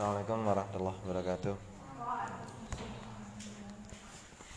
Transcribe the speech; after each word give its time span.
Assalamualaikum 0.00 0.48
warahmatullahi 0.48 0.96
wabarakatuh 1.04 1.54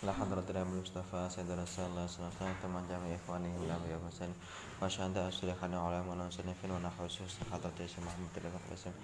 La 0.07 0.15
hadratin 0.15 0.55
Abu 0.55 0.79
Mustafa 0.79 1.27
Sayyidina 1.27 1.67
Rasulullah 1.67 2.07
Sallallahu 2.07 2.47
Alaihi 2.47 2.63
Teman 2.63 2.87
jami 2.87 3.11
ikhwani 3.11 3.51
Hila 3.51 3.75
Biya 3.83 3.99
Husain 3.99 4.31
Masyanda 4.79 5.27
Asyidikani 5.27 5.75
Ulama 5.75 6.15
Nusanifin 6.15 6.71
Wa 6.71 6.79
Nakhusus 6.79 7.43
Hadrat 7.51 7.75
Yasir 7.75 7.99
Muhammad 7.99 8.31
Terima 8.31 8.55
kasih 8.71 8.95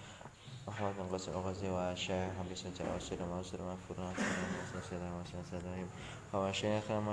Muhammad 0.64 0.96
bin 0.96 1.12
Qasim 1.12 1.36
Al-Ghazi 1.36 1.68
Wa 1.68 1.92
Syekh 1.92 2.32
Habis 2.32 2.64
Bin 2.64 2.72
Jawa 2.72 2.96
Syed 3.04 3.20
Wa 3.20 3.44
Syed 3.44 3.60
Wa 3.60 3.76
Furna 3.84 4.08
Wa 4.08 4.16
Syed 4.16 5.04
Wa 5.04 5.20
Syed 5.28 5.44
Wa 5.44 5.44
Syed 5.44 5.44
Wa 5.44 6.48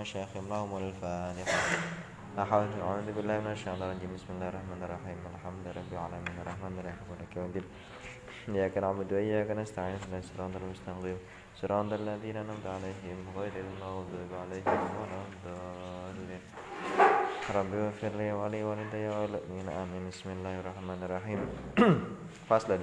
Syed 0.07 0.31
Wa 0.31 0.63
Syed 0.71 1.03
Wa 1.03 1.35
Syed 1.35 2.07
أحاول 2.37 2.69
أعوذ 2.85 3.17
بالله 3.17 3.41
من 3.41 3.57
الشيطان 3.57 3.81
الرجيم 3.81 4.13
بسم 4.13 4.29
الله 4.37 4.49
الرحمن 4.53 4.81
الرحيم 4.85 5.19
الحمد 5.41 5.57
لله 5.57 5.73
رب 5.73 5.93
العالمين 5.97 6.37
الرحمن 6.45 6.73
الرحيم 6.85 7.07
مالك 7.09 7.33
يوم 7.33 7.49
الدين 7.49 7.65
إياك 8.50 8.78
نعبد 8.78 9.14
وإياك 9.14 9.50
نستعين 9.52 9.96
اهدنا 9.96 10.20
الصراط 10.20 10.52
المستقيم 10.62 11.18
صراط 11.62 11.94
الذين 11.94 12.38
أنعمت 12.38 12.66
عليهم 12.66 13.18
غير 13.38 13.52
المغضوب 13.66 14.32
عليهم 14.42 14.82
ولا 15.00 15.20
الضالين 15.30 16.42
رب 17.56 17.74
اغفر 17.74 18.12
لي 18.18 18.32
ولي 18.34 18.64
ولدي 18.64 19.08
وللمؤمنين 19.10 19.70
آمين 19.70 20.10
بسم 20.10 20.30
الله 20.30 20.60
الرحمن 20.60 21.00
الرحيم 21.06 21.40
فصلا 22.50 22.80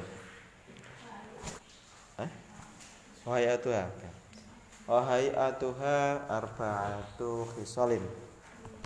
وهيئتها 3.26 3.90
وهيئتها 4.88 5.96
أربعة 6.38 7.18
خصال 7.56 8.00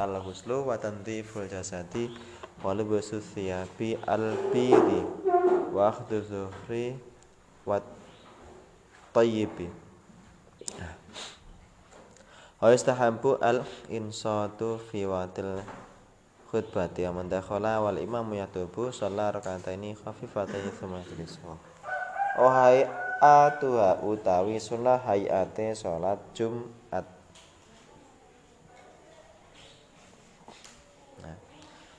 al-ghuslu 0.00 0.66
wa 0.66 0.76
tanziful 0.80 1.44
jasadi 1.48 2.08
wa 2.64 2.72
lubusu 2.72 3.20
thiyabi 3.20 3.98
al-bidi 4.08 5.00
wa 5.77 5.93
akhdhu 5.93 6.17
zuhri 6.25 6.97
wa 7.61 7.77
tayyibi. 9.13 9.69
Wa 12.57 12.73
istahabbu 12.73 13.37
al-insatu 13.37 14.81
fi 14.89 15.05
watil 15.05 15.61
khutbati 16.49 17.05
wa 17.05 17.21
man 17.21 17.29
dakhala 17.29 17.77
wal 17.85 18.01
imamu 18.01 18.33
yatubu 18.41 18.89
shalla 18.89 19.29
rakataini 19.29 19.93
khafifataini 19.93 20.73
thumma 20.73 21.05
yajlisu 21.05 21.43
oh 22.41 22.49
hai 22.49 22.89
atuha 23.21 24.01
utawi 24.01 24.57
sunnah 24.57 24.97
hayate 25.05 25.77
salat 25.77 26.17
Jumat. 26.33 27.05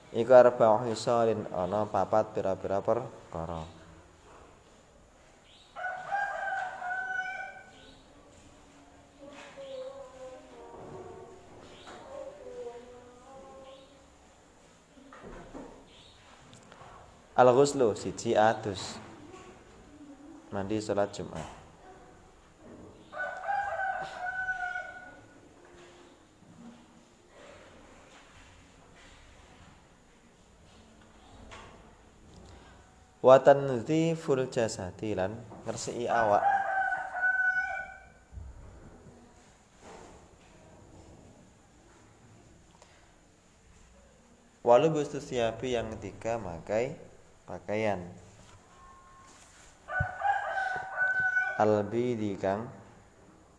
Iku 0.08 0.32
arba'u 0.32 0.88
hisalin 0.88 1.44
ana 1.52 1.84
papat 1.84 2.32
pira-pira 2.32 2.80
perkara. 3.28 3.64
Al-ghuslu 17.38 17.94
siji 17.94 18.34
adus. 18.34 18.98
Mandi 20.50 20.80
salat 20.82 21.14
Jumat. 21.14 21.57
Watan 33.28 33.84
full 34.16 34.48
jasadi 34.48 35.12
lan 35.12 35.36
ngresiki 35.68 36.08
awak. 36.08 36.40
Walau 44.64 44.88
bustu 44.88 45.20
siapi 45.20 45.76
yang 45.76 45.92
ketiga 45.92 46.40
makai 46.40 46.96
pakaian. 47.44 48.00
Albi 51.60 52.16
di 52.16 52.32
kang 52.40 52.64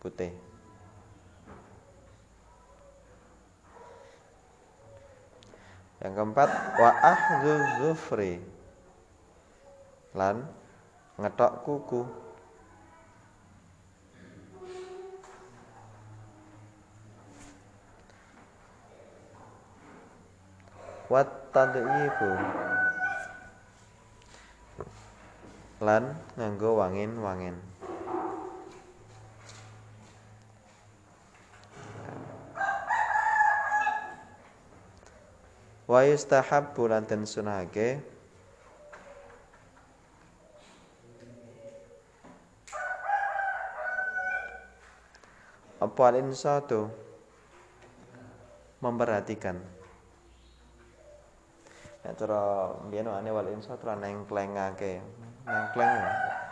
putih. 0.01 0.33
Yang 6.01 6.13
keempat 6.17 6.49
wa 6.81 6.89
ahzu 7.05 7.53
zufri 7.77 8.41
lan 10.17 10.47
ngetok 11.19 11.53
kuku. 11.67 12.01
Wat 21.09 21.25
tadyifu 21.49 22.31
lan 25.81 26.13
nganggo 26.37 26.77
wangin-wangin. 26.77 27.57
Wa 35.89 36.05
yustahabbu 36.05 36.85
lan 36.85 37.09
den 37.09 37.25
sunahake 37.25 38.18
apa 45.99 46.15
insatu 46.15 46.87
memperhatikan. 48.79 49.59
Ya 52.07 52.15
cara 52.15 52.71
biyen 52.87 53.11
ane 53.11 53.35
wal 53.35 53.51
insatu 53.51 53.83
lan 53.83 53.99
nengklengake. 53.99 55.03
Nengkleng 55.43 55.91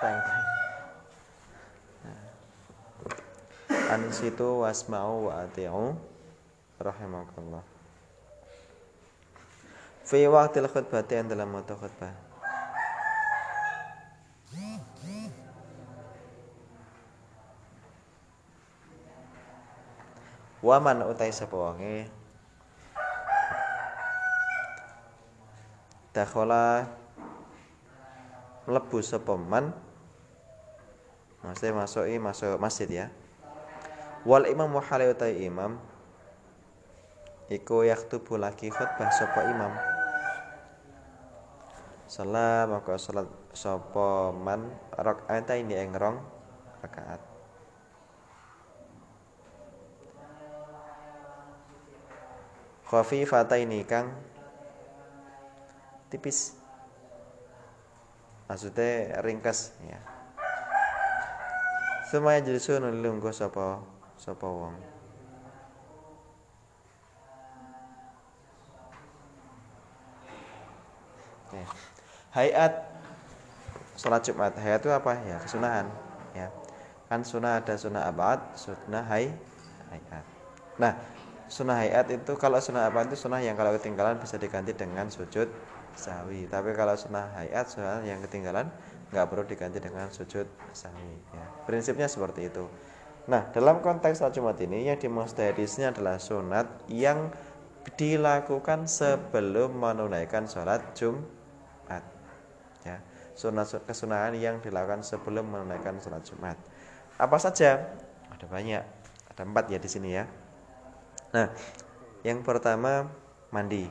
teng 0.04 0.20
an 3.88 4.04
situ 4.12 4.68
wasma'u 4.68 5.32
wa 5.32 5.48
ati'u 5.48 5.96
rahimakallah. 6.84 7.64
Fi 10.04 10.28
waqtil 10.28 10.68
khutbati 10.68 11.24
dalam 11.24 11.56
waktu 11.56 11.72
khutbah 11.72 12.27
Waman 20.66 21.06
utai 21.06 21.30
sapa 21.30 21.54
wonge 21.54 22.10
dakhala 26.18 26.90
mlebu 28.66 28.98
sapa 29.06 29.38
man? 29.38 29.70
Maksudnya 31.46 31.78
masuki 31.78 32.18
masuk 32.18 32.58
masjid 32.58 32.90
ya. 32.90 33.08
Wal 34.26 34.50
imam 34.50 34.74
wa 34.74 34.82
utai 34.82 35.46
imam? 35.46 35.78
Iku 37.54 37.86
yaktubu 37.86 38.42
lagi 38.42 38.74
khutbah 38.74 39.14
sapa 39.14 39.46
imam. 39.46 39.74
Salam 42.10 42.74
maka 42.74 42.98
salat 42.98 43.30
sapa 43.54 44.34
man? 44.34 44.74
Rakaat 44.98 45.54
ini 45.54 45.78
ing 45.78 45.94
rong 45.94 46.18
rakaat 46.82 47.37
ini 53.60 53.84
kang 53.84 54.16
tipis 56.08 56.56
maksudnya 58.48 59.20
ringkas 59.20 59.76
ya 59.84 60.00
Semaya 62.08 62.40
jelisun 62.40 62.88
lungguh 63.04 63.36
sapa 63.36 63.84
sapa 64.16 64.48
wong 64.48 64.72
Oke. 71.48 71.64
Hayat 72.36 72.74
sholat 73.96 74.20
Jumat. 74.20 74.52
Hayat 74.60 74.84
itu 74.84 74.92
apa? 74.92 75.16
Ya, 75.24 75.40
kesunahan. 75.40 75.88
Ya. 76.36 76.52
Kan 77.08 77.24
sunnah 77.24 77.64
ada 77.64 77.80
sunnah 77.80 78.04
abad, 78.04 78.44
sunnah 78.60 79.08
hay 79.08 79.32
hayat. 79.88 80.26
Nah, 80.76 80.92
sunnah 81.48 81.84
hayat 81.84 82.08
itu 82.12 82.36
kalau 82.36 82.60
sunnah 82.60 82.92
apa 82.92 83.08
itu 83.08 83.16
sunnah 83.16 83.40
yang 83.40 83.56
kalau 83.56 83.76
ketinggalan 83.76 84.20
bisa 84.20 84.36
diganti 84.36 84.76
dengan 84.76 85.08
sujud 85.08 85.48
sahwi 85.98 86.46
tapi 86.48 86.76
kalau 86.76 86.94
sunnah 86.94 87.32
hayat 87.40 87.68
sunnah 87.72 88.04
yang 88.04 88.22
ketinggalan 88.24 88.70
nggak 89.12 89.26
perlu 89.32 89.44
diganti 89.48 89.80
dengan 89.80 90.12
sujud 90.12 90.46
sahwi 90.76 91.16
ya. 91.32 91.46
prinsipnya 91.64 92.12
seperti 92.12 92.52
itu 92.52 92.68
nah 93.28 93.48
dalam 93.52 93.84
konteks 93.84 94.24
salat 94.24 94.36
jumat 94.36 94.56
ini 94.64 94.88
yang 94.88 95.00
dimaksud 95.00 95.40
hadisnya 95.40 95.92
adalah 95.92 96.20
sunat 96.20 96.68
yang 96.92 97.32
dilakukan 97.96 98.88
sebelum 98.88 99.80
menunaikan 99.80 100.48
sholat 100.48 100.84
jumat 100.96 102.04
ya 102.84 103.00
sunnah 103.38 103.70
kesunahan 103.70 104.34
yang 104.34 104.58
dilakukan 104.58 105.06
sebelum 105.06 105.46
menunaikan 105.46 106.02
sholat 106.02 106.26
Jumat. 106.26 106.58
Apa 107.22 107.38
saja? 107.38 107.94
Ada 108.34 108.50
banyak. 108.50 108.82
Ada 109.30 109.42
empat 109.46 109.70
ya 109.70 109.78
di 109.78 109.86
sini 109.86 110.18
ya. 110.18 110.26
Nah, 111.36 111.48
yang 112.24 112.44
pertama 112.46 113.10
mandi. 113.52 113.88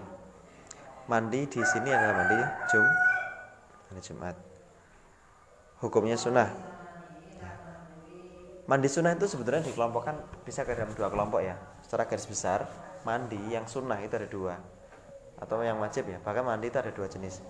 Mandi 1.06 1.46
di 1.46 1.62
sini 1.62 1.88
adalah 1.90 2.24
mandi 2.24 2.36
Jum, 2.72 2.86
mandi 3.90 4.00
Jumat. 4.02 4.36
Hukumnya 5.78 6.18
sunnah. 6.18 6.50
Mandi 8.66 8.90
sunnah 8.90 9.14
itu 9.14 9.30
sebetulnya 9.30 9.62
dikelompokkan 9.62 10.18
bisa 10.42 10.66
ke 10.66 10.74
dalam 10.74 10.90
dua 10.98 11.06
kelompok 11.06 11.38
ya. 11.46 11.54
Secara 11.86 12.10
garis 12.10 12.26
besar, 12.26 12.66
mandi 13.06 13.38
yang 13.54 13.70
sunnah 13.70 14.02
itu 14.02 14.18
ada 14.18 14.26
dua 14.26 14.58
atau 15.36 15.60
yang 15.60 15.76
wajib 15.78 16.08
ya 16.08 16.18
bahkan 16.24 16.42
mandi 16.42 16.72
itu 16.72 16.78
ada 16.80 16.90
dua 16.90 17.06
jenis 17.06 17.44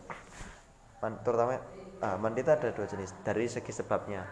terutama 1.22 1.62
ah, 2.02 2.18
mandi 2.18 2.42
itu 2.42 2.50
ada 2.50 2.68
dua 2.74 2.86
jenis 2.90 3.14
dari 3.22 3.46
segi 3.46 3.70
sebabnya 3.70 4.26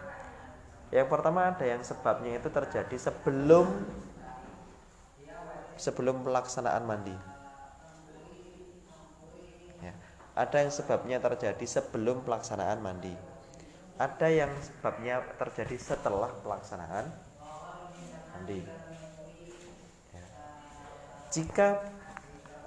yang 0.91 1.07
pertama 1.07 1.55
ada 1.55 1.63
yang 1.63 1.81
sebabnya 1.81 2.35
itu 2.35 2.51
terjadi 2.51 2.95
sebelum 2.99 3.65
sebelum 5.75 6.23
pelaksanaan 6.23 6.83
mandi. 6.87 7.15
Ya. 9.83 9.93
ada 10.33 10.57
yang 10.63 10.71
sebabnya 10.71 11.17
terjadi 11.19 11.65
sebelum 11.67 12.23
pelaksanaan 12.23 12.79
mandi. 12.79 13.13
Ada 13.95 14.27
yang 14.27 14.51
sebabnya 14.59 15.23
terjadi 15.39 15.75
setelah 15.79 16.31
pelaksanaan 16.43 17.07
mandi. 18.35 18.59
Ya. 20.11 20.25
jika 21.31 21.67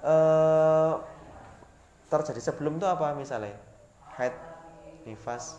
eh, 0.05 0.93
terjadi 2.09 2.41
sebelum 2.41 2.77
itu 2.81 2.87
apa 2.89 3.13
misalnya? 3.17 3.57
Haid 4.17 4.33
nifas 5.05 5.57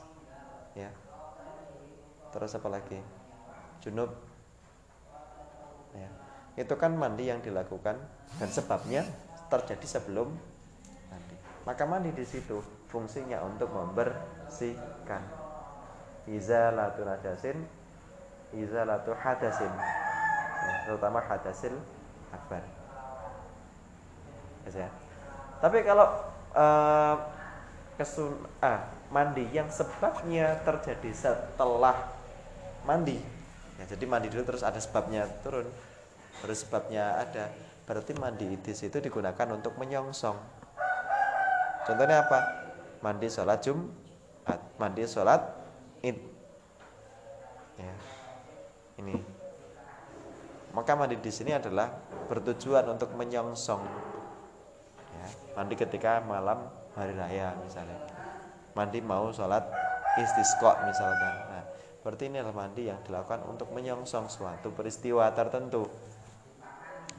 ya. 0.79 0.91
Terus 2.31 2.55
apa 2.55 2.69
lagi? 2.71 2.99
Junub 3.83 4.13
ya 5.91 6.30
itu 6.61 6.75
kan 6.77 6.93
mandi 6.93 7.33
yang 7.33 7.41
dilakukan 7.41 7.97
dan 8.37 8.49
sebabnya 8.53 9.03
terjadi 9.49 9.87
sebelum 9.99 10.29
mandi. 11.09 11.37
Maka 11.65 11.83
mandi 11.89 12.13
di 12.13 12.25
situ 12.29 12.61
fungsinya 12.93 13.41
untuk 13.49 13.73
membersihkan. 13.73 15.25
Izalatu 16.29 17.03
najasin 17.03 17.81
izalatu 18.55 19.15
hadasin. 19.15 19.71
Ya, 20.61 20.75
terutama 20.87 21.23
hadasil 21.23 21.75
akbar. 22.35 22.63
Ya. 24.71 24.87
Tapi 25.59 25.83
kalau 25.83 26.07
uh, 26.55 27.17
kesun 27.99 28.47
ah, 28.63 28.87
mandi 29.11 29.49
yang 29.51 29.67
sebabnya 29.67 30.63
terjadi 30.63 31.11
setelah 31.11 31.97
mandi, 32.87 33.19
ya 33.77 33.85
jadi 33.91 34.05
mandi 34.07 34.31
dulu 34.31 34.47
terus 34.47 34.63
ada 34.63 34.79
sebabnya 34.79 35.27
turun, 35.43 35.67
terus 36.41 36.65
sebabnya 36.65 37.21
ada, 37.21 37.53
berarti 37.85 38.17
mandi 38.17 38.51
idis 38.51 38.83
itu 38.85 38.99
digunakan 38.99 39.47
untuk 39.53 39.77
menyongsong. 39.77 40.37
Contohnya 41.87 42.25
apa? 42.25 42.39
Mandi 43.01 43.29
sholat 43.33 43.61
Jumat, 43.65 44.61
mandi 44.77 45.05
sholat 45.09 45.41
id. 46.05 46.19
Ya. 47.81 47.95
Ini. 49.01 49.17
Maka 50.77 50.93
mandi 50.95 51.17
di 51.17 51.33
sini 51.33 51.57
adalah 51.57 51.89
bertujuan 52.29 52.85
untuk 52.93 53.17
menyongsong 53.17 54.11
mandi 55.55 55.75
ketika 55.77 56.23
malam 56.23 56.71
hari 56.95 57.13
raya 57.13 57.53
misalnya 57.61 57.99
mandi 58.73 59.03
mau 59.03 59.29
sholat 59.35 59.67
istisqa 60.17 60.89
misalkan 60.89 61.35
nah 61.51 61.65
berarti 62.01 62.33
ini 62.33 62.41
adalah 62.41 62.65
mandi 62.67 62.89
yang 62.89 62.97
dilakukan 63.05 63.45
untuk 63.45 63.69
menyongsong 63.75 64.31
suatu 64.31 64.73
peristiwa 64.73 65.29
tertentu 65.35 65.85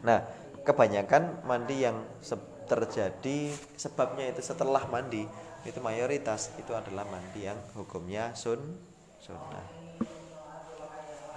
nah 0.01 0.25
kebanyakan 0.65 1.45
mandi 1.45 1.86
yang 1.86 2.01
terjadi 2.69 3.51
sebabnya 3.75 4.31
itu 4.31 4.42
setelah 4.42 4.86
mandi 4.88 5.27
itu 5.62 5.80
mayoritas 5.81 6.50
itu 6.57 6.74
adalah 6.74 7.06
mandi 7.06 7.45
yang 7.45 7.57
hukumnya 7.77 8.33
sun 8.33 8.62
sunnah 9.21 9.68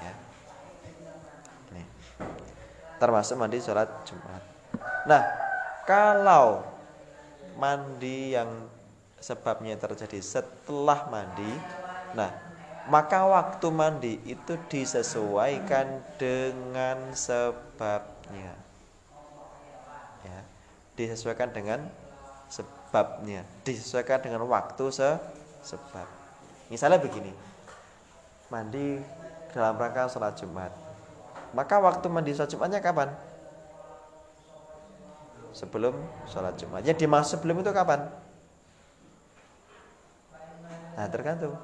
ya 0.00 0.14
ini 1.74 1.84
termasuk 2.96 3.36
mandi 3.36 3.60
sholat 3.60 3.88
jumat 4.08 4.40
nah 5.04 5.22
kalau 5.84 6.64
mandi 7.58 8.32
yang 8.32 8.48
sebabnya 9.24 9.80
terjadi 9.80 10.20
setelah 10.20 11.08
mandi. 11.08 11.48
Nah, 12.12 12.28
maka 12.92 13.24
waktu 13.24 13.66
mandi 13.72 14.20
itu 14.28 14.60
disesuaikan 14.68 16.04
dengan 16.20 17.16
sebabnya. 17.16 18.12
Ya, 20.24 20.38
disesuaikan 20.96 21.52
dengan 21.52 21.84
sebabnya, 22.48 23.44
disesuaikan 23.66 24.24
dengan 24.24 24.46
waktu 24.48 24.88
se 24.88 25.08
sebab. 25.60 26.08
Misalnya 26.72 26.96
begini. 26.96 27.34
Mandi 28.48 29.02
dalam 29.52 29.76
rangka 29.76 30.08
sholat 30.08 30.36
Jumat. 30.40 30.72
Maka 31.52 31.76
waktu 31.76 32.06
mandi 32.08 32.32
sholat 32.32 32.48
Jumatnya 32.48 32.80
kapan? 32.80 33.12
sebelum 35.54 35.94
sholat 36.26 36.58
Jumat. 36.58 36.82
Ya 36.82 36.92
dimaksud 36.92 37.38
sebelum 37.38 37.62
itu 37.62 37.70
kapan? 37.70 38.10
Nah 40.98 41.06
tergantung. 41.08 41.54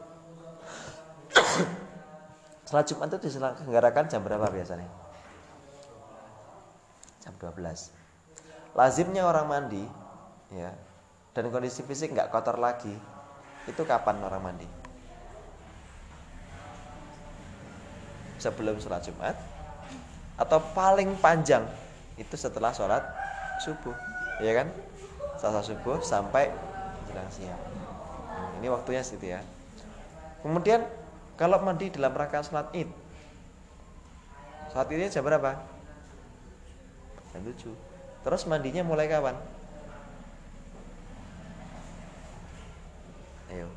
sholat 2.71 2.87
Jumat 2.87 3.11
itu 3.11 3.19
diselenggarakan 3.29 4.07
jam 4.07 4.23
berapa 4.23 4.47
biasanya? 4.47 4.87
Jam 7.41 7.57
12. 7.57 8.77
Lazimnya 8.77 9.25
orang 9.25 9.49
mandi, 9.49 9.83
ya, 10.53 10.71
dan 11.33 11.49
kondisi 11.49 11.81
fisik 11.83 12.13
nggak 12.13 12.29
kotor 12.29 12.61
lagi, 12.61 12.93
itu 13.65 13.83
kapan 13.89 14.21
orang 14.21 14.43
mandi? 14.45 14.69
Sebelum 18.41 18.77
sholat 18.81 19.05
Jumat 19.05 19.37
atau 20.37 20.61
paling 20.77 21.17
panjang? 21.21 21.65
Itu 22.21 22.37
setelah 22.37 22.73
sholat 22.77 23.01
subuh 23.65 23.97
ya 24.45 24.61
kan? 24.61 24.69
Saat 25.41 25.65
subuh 25.65 26.01
sampai 26.05 26.53
menjelang 27.05 27.29
siang. 27.33 27.61
Ini 28.61 28.69
waktunya 28.69 29.01
situ 29.01 29.33
ya. 29.33 29.41
Kemudian 30.41 30.85
kalau 31.41 31.61
mandi 31.61 31.89
dalam 31.89 32.13
rangka 32.13 32.45
sholat 32.45 32.69
id 32.77 32.89
saat 34.71 34.87
ini 34.95 35.11
jam 35.11 35.27
berapa 35.27 35.59
jam 37.31 37.43
7 37.43 37.73
terus 38.27 38.43
mandinya 38.47 38.83
mulai 38.85 39.07
kapan 39.07 39.37
ayo 43.55 43.69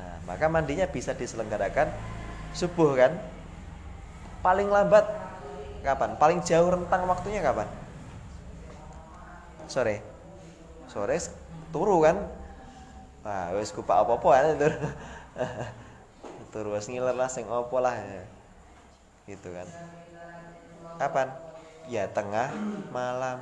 nah 0.00 0.14
maka 0.26 0.46
mandinya 0.48 0.86
bisa 0.88 1.12
diselenggarakan 1.12 1.90
subuh 2.54 2.94
kan 2.94 3.12
paling 4.44 4.68
lambat 4.68 5.24
kapan? 5.84 6.16
Paling 6.16 6.40
jauh 6.40 6.68
rentang 6.72 7.04
waktunya 7.04 7.44
kapan? 7.44 7.68
Sore. 9.68 10.00
Sore 10.88 11.16
turu 11.72 12.00
kan? 12.00 12.16
Wah, 13.24 13.56
wis 13.56 13.72
kupak 13.72 14.04
apa-apa 14.04 14.28
kan 14.36 14.44
turu. 14.56 14.78
turu 16.52 16.68
wis 16.76 16.88
ngiler 16.88 17.16
lah 17.16 17.28
sing 17.28 17.44
apa 17.48 17.76
lah. 17.80 17.94
Ya. 17.96 18.24
Gitu 19.28 19.48
kan. 19.52 19.68
Kapan? 20.96 21.28
Ya 21.90 22.08
tengah 22.08 22.52
malam. 22.94 23.38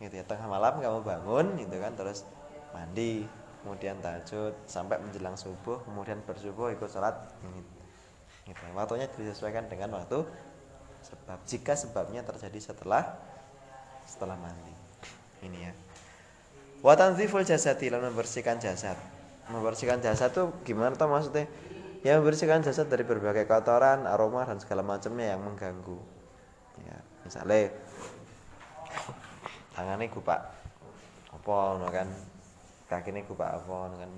Gitu 0.00 0.14
ya, 0.20 0.24
tengah 0.26 0.48
malam 0.48 0.80
kamu 0.80 1.00
bangun 1.04 1.46
gitu 1.60 1.76
kan 1.78 1.92
terus 1.94 2.26
mandi, 2.74 3.24
kemudian 3.62 3.96
tahajud 4.02 4.52
sampai 4.66 4.98
menjelang 4.98 5.38
subuh, 5.38 5.80
kemudian 5.86 6.18
bersubuh 6.26 6.74
ikut 6.74 6.90
sholat 6.90 7.14
gitu. 8.44 8.62
Waktunya 8.76 9.08
disesuaikan 9.08 9.70
dengan 9.70 9.96
waktu 9.96 10.26
sebab 11.04 11.38
jika 11.44 11.76
sebabnya 11.76 12.24
terjadi 12.24 12.72
setelah 12.72 13.04
setelah 14.08 14.36
mandi 14.40 14.72
ini 15.44 15.68
ya 15.68 15.72
wa 16.80 16.96
tanziful 16.96 17.44
jasadi 17.44 17.92
lan 17.92 18.08
membersihkan 18.08 18.56
jasad 18.60 18.96
membersihkan 19.52 20.00
jasad 20.00 20.32
tuh 20.32 20.52
gimana 20.64 20.96
tuh 20.96 21.08
maksudnya 21.08 21.44
ya 22.00 22.16
membersihkan 22.20 22.64
jasad 22.64 22.88
dari 22.88 23.04
berbagai 23.04 23.44
kotoran 23.44 24.08
aroma 24.08 24.48
dan 24.48 24.60
segala 24.60 24.80
macamnya 24.80 25.36
yang 25.36 25.44
mengganggu 25.44 26.00
ya 26.00 26.13
misalnya 27.24 27.72
tangannya 29.74 30.12
gupak 30.12 30.40
apa 31.34 31.56
no 31.80 31.88
kan? 31.90 32.08
Kakinya 32.86 33.24
gupak 33.26 33.50
apa 33.58 33.74
no 33.90 33.96
kan? 33.98 34.12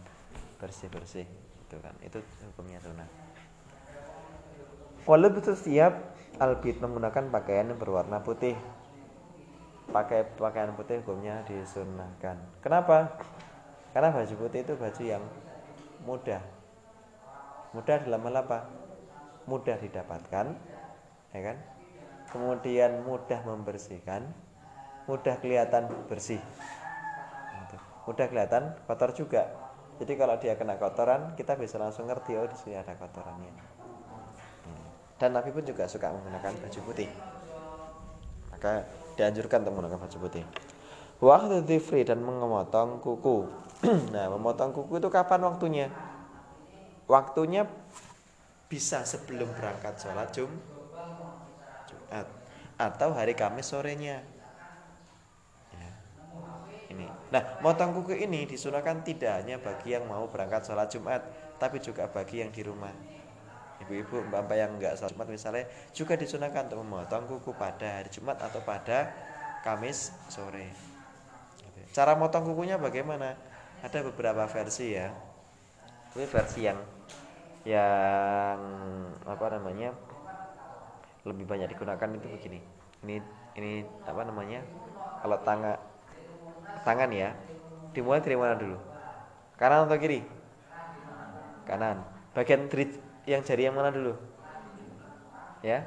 Bersih 0.61 0.91
bersih 0.93 1.27
itu 1.67 1.77
kan. 1.81 1.95
Itu 2.03 2.21
hukumnya 2.53 2.83
sunnah 2.83 3.09
Walau 5.07 5.31
betul 5.31 5.55
siap 5.55 6.19
albit 6.43 6.83
menggunakan 6.83 7.31
pakaian 7.31 7.71
yang 7.71 7.79
berwarna 7.79 8.27
putih. 8.27 8.59
Pakai 9.95 10.27
pakaian 10.35 10.75
putih 10.75 10.99
hukumnya 10.99 11.47
disunahkan. 11.47 12.35
Kenapa? 12.59 13.15
Karena 13.95 14.11
baju 14.11 14.35
putih 14.35 14.67
itu 14.67 14.75
baju 14.75 15.03
yang 15.07 15.23
mudah. 16.03 16.43
Mudah 17.71 17.97
dalam 18.03 18.19
hal 18.27 18.37
apa? 18.43 18.67
Mudah 19.47 19.79
didapatkan, 19.79 20.59
ya 21.31 21.41
kan? 21.41 21.57
Kemudian 22.31 23.07
mudah 23.07 23.41
membersihkan, 23.47 24.27
mudah 25.07 25.39
kelihatan 25.39 25.87
bersih. 26.11 26.43
Gitu. 27.63 27.77
Mudah 28.07 28.27
kelihatan 28.27 28.75
kotor 28.87 29.15
juga. 29.15 29.49
Jadi 29.97 30.13
kalau 30.21 30.37
dia 30.37 30.59
kena 30.61 30.77
kotoran, 30.77 31.33
kita 31.39 31.57
bisa 31.57 31.81
langsung 31.81 32.05
ngerti 32.11 32.37
oh 32.37 32.45
di 32.45 32.57
sini 32.59 32.77
ada 32.77 32.93
kotorannya. 32.99 33.77
Dan 35.17 35.33
Nabi 35.33 35.49
pun 35.49 35.65
juga 35.65 35.89
suka 35.89 36.13
menggunakan 36.13 36.53
baju 36.61 36.81
putih. 36.93 37.09
Maka 38.53 38.85
dianjurkan 39.17 39.65
untuk 39.65 39.73
menggunakan 39.73 40.01
baju 40.05 40.19
putih. 40.29 40.45
Waktu 41.17 41.81
free 41.81 42.05
dan 42.05 42.21
memotong 42.21 43.01
kuku. 43.01 43.49
nah, 44.15 44.29
memotong 44.29 44.77
kuku 44.77 45.01
itu 45.01 45.09
kapan 45.09 45.41
waktunya? 45.49 45.89
Waktunya 47.09 47.65
bisa 48.69 49.09
sebelum 49.09 49.49
berangkat 49.57 49.97
sholat 49.97 50.29
Jum, 50.37 50.53
Jumat 52.07 52.27
atau 52.77 53.17
hari 53.17 53.33
Kamis 53.33 53.73
sorenya. 53.73 54.21
Ya. 55.73 55.91
Ini. 56.93 57.09
Nah, 57.33 57.43
motong 57.65 57.97
kuku 57.97 58.21
ini 58.21 58.45
disunahkan 58.45 59.01
tidak 59.01 59.43
hanya 59.43 59.57
bagi 59.57 59.97
yang 59.97 60.05
mau 60.05 60.29
berangkat 60.29 60.69
sholat 60.69 60.93
Jumat, 60.93 61.25
tapi 61.57 61.81
juga 61.81 62.07
bagi 62.13 62.45
yang 62.45 62.53
di 62.53 62.63
rumah. 62.63 62.93
Ibu-ibu, 63.81 64.29
mbak-mbak 64.29 64.57
yang 64.57 64.71
enggak 64.77 64.95
sholat 65.01 65.17
Jumat 65.17 65.29
misalnya 65.29 65.65
juga 65.93 66.17
disunahkan 66.17 66.69
untuk 66.69 66.81
memotong 66.85 67.25
kuku 67.29 67.57
pada 67.57 68.01
hari 68.01 68.13
Jumat 68.13 68.41
atau 68.41 68.61
pada 68.61 69.13
Kamis 69.65 70.13
sore. 70.29 70.71
Cara 71.97 72.13
motong 72.13 72.45
kukunya 72.53 72.77
bagaimana? 72.77 73.35
Ada 73.81 74.05
beberapa 74.05 74.45
versi 74.45 74.93
ya. 74.93 75.17
Ini 76.13 76.29
versi 76.29 76.61
yang 76.65 76.79
yang 77.65 78.61
apa 79.25 79.47
namanya? 79.57 79.97
Lebih 81.27 81.45
banyak 81.45 81.69
digunakan 81.75 82.09
itu 82.15 82.27
begini. 82.31 82.59
Ini 83.03 83.17
ini 83.59 83.73
apa 84.07 84.23
namanya? 84.23 84.63
Kalau 85.21 85.37
tangan 85.43 85.77
tangan 86.87 87.11
ya, 87.11 87.35
dimulai 87.91 88.23
dari 88.23 88.37
mana 88.39 88.55
dulu? 88.55 88.79
Kanan 89.59 89.91
atau 89.91 89.99
kiri? 89.99 90.23
Kanan. 91.67 92.07
Bagian 92.33 92.71
yang 93.27 93.43
jari 93.43 93.67
yang 93.67 93.75
mana 93.75 93.91
dulu? 93.91 94.15
Ya. 95.67 95.83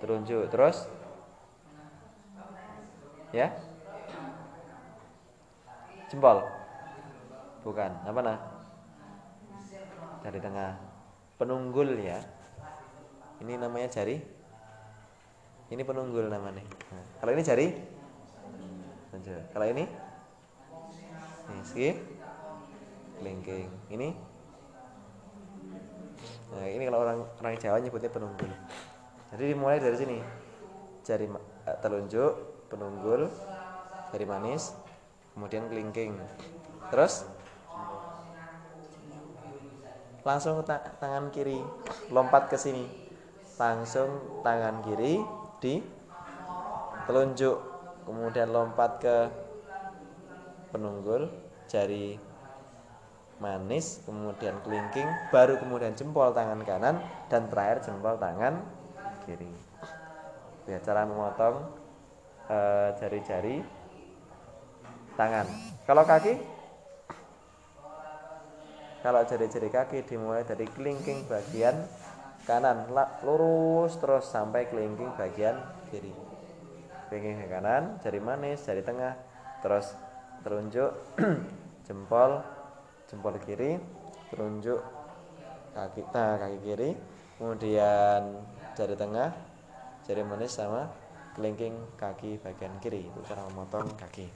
Terunjuk 0.00 0.48
terus 0.48 0.88
ya 3.30 3.52
Jempol. 6.10 6.42
Bukan. 7.62 7.90
Apa 8.02 8.18
nah? 8.18 8.38
Jari 10.26 10.38
tengah. 10.42 10.74
Penunggul 11.38 12.02
ya. 12.02 12.18
Ini 13.40 13.52
namanya 13.56 13.88
jari. 13.88 14.16
Ini 15.70 15.82
penunggul 15.86 16.28
namanya. 16.28 16.62
Nah, 16.90 17.04
kalau 17.22 17.30
ini 17.34 17.42
jari 17.44 17.66
Kalau 19.52 19.66
ini 19.68 19.84
ini 21.50 21.62
skip 21.66 21.96
kelingking. 23.20 23.68
Ini 23.92 24.08
Nah, 26.50 26.66
ini 26.66 26.82
kalau 26.82 27.06
orang 27.06 27.22
orang 27.38 27.54
Jawa 27.62 27.78
nyebutnya 27.78 28.10
penunggul. 28.10 28.50
Jadi 29.30 29.42
dimulai 29.54 29.78
dari 29.78 29.94
sini. 29.94 30.18
Jari 31.06 31.30
eh, 31.30 31.76
telunjuk, 31.78 32.32
penunggul, 32.66 33.30
jari 34.10 34.26
manis, 34.26 34.74
kemudian 35.34 35.72
kelingking 35.72 36.18
terus 36.90 37.24
langsung 40.20 40.60
ta 40.66 40.84
tangan 41.00 41.32
kiri 41.32 41.64
lompat 42.12 42.52
ke 42.52 42.60
sini 42.60 42.84
langsung 43.60 44.40
tangan 44.40 44.80
kiri 44.80 45.20
di 45.60 45.84
telunjuk 47.04 47.60
kemudian 48.08 48.48
lompat 48.48 48.96
ke 49.04 49.16
penunggul 50.72 51.28
jari 51.68 52.16
manis 53.36 54.00
kemudian 54.08 54.56
kelingking 54.64 55.08
baru 55.28 55.60
kemudian 55.60 55.92
jempol 55.92 56.32
tangan 56.32 56.64
kanan 56.64 57.04
dan 57.28 57.52
terakhir 57.52 57.84
jempol 57.84 58.16
tangan 58.16 58.64
kiri 59.28 59.52
ya 60.64 60.80
cara 60.80 61.04
memotong 61.04 61.68
eh, 62.48 62.88
jari-jari 62.96 63.60
uh, 63.60 63.78
tangan. 65.18 65.46
Kalau 65.84 66.04
kaki? 66.08 66.34
Kalau 69.00 69.20
jari-jari 69.24 69.68
kaki 69.72 69.98
dimulai 70.04 70.44
dari 70.44 70.68
kelingking 70.68 71.24
bagian 71.24 71.76
kanan, 72.48 72.88
lurus 73.24 73.96
terus 74.00 74.24
sampai 74.28 74.68
kelingking 74.68 75.12
bagian 75.16 75.60
kiri. 75.92 76.12
Kelingking 77.08 77.50
kanan, 77.50 77.98
jari 78.00 78.20
manis, 78.22 78.64
jari 78.64 78.80
tengah, 78.80 79.18
terus 79.60 79.92
terunjuk 80.40 80.90
jempol, 81.86 82.40
jempol 83.10 83.34
kiri, 83.44 83.76
terunjuk 84.32 84.80
kaki 85.76 86.02
nah, 86.10 86.38
kaki 86.40 86.58
kiri, 86.64 86.90
kemudian 87.36 88.22
jari 88.74 88.94
tengah, 88.96 89.30
jari 90.06 90.22
manis 90.24 90.56
sama 90.56 90.88
kelingking 91.36 91.76
kaki 92.00 92.40
bagian 92.40 92.74
kiri. 92.80 93.06
Itu 93.06 93.20
cara 93.26 93.44
memotong 93.50 93.94
kaki. 93.94 94.26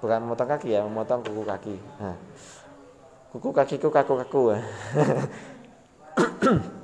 Bukan 0.00 0.24
memotong 0.24 0.48
kaki 0.48 0.72
ya 0.72 0.80
memotong 0.82 1.20
kuku 1.20 1.42
kaki. 1.44 1.76
Nah, 2.00 2.16
kuku 3.30 3.52
kakiku 3.52 3.88
kaku 3.92 4.14
kaku 4.24 4.42